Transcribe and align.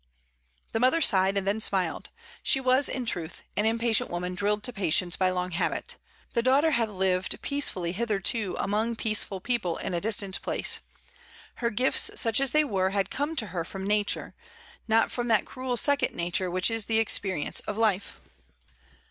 The 0.71 0.79
mother 0.79 0.99
sighed 0.99 1.37
and 1.37 1.45
then 1.45 1.59
smiled— 1.59 2.09
she 2.41 2.59
was, 2.59 2.89
in 2.89 3.05
truth, 3.05 3.43
an 3.55 3.67
impatient 3.67 4.09
woman 4.09 4.33
drilled 4.33 4.63
to 4.63 4.73
patience 4.73 5.15
by 5.15 5.29
long 5.29 5.51
habit. 5.51 5.95
The 6.33 6.41
daughter 6.41 6.71
had 6.71 6.89
lived 6.89 7.39
peacefully 7.43 7.93
"TELL 7.93 8.07
ME 8.09 8.15
WHY 8.15 8.21
SUSANNAHS 8.23 8.31
FAIR." 8.31 8.39
7 8.39 8.47
I 8.47 8.47
hitherto 8.57 8.63
among 8.63 8.95
peaceful 8.95 9.39
people 9.41 9.77
in 9.77 9.93
a 9.93 10.01
distant 10.01 10.41
place; 10.41 10.79
her 11.57 11.69
gifts, 11.69 12.09
such 12.15 12.39
as 12.39 12.49
they 12.49 12.63
were, 12.63 12.89
had 12.89 13.11
come 13.11 13.35
to 13.35 13.45
her 13.53 13.63
from 13.63 13.85
nature, 13.85 14.33
not 14.87 15.11
from 15.11 15.27
that 15.27 15.45
cruel 15.45 15.77
second 15.77 16.15
nature 16.15 16.49
which 16.49 16.71
is 16.71 16.85
the 16.85 16.97
experience 16.97 17.59
of 17.67 17.77
life. 17.77 18.19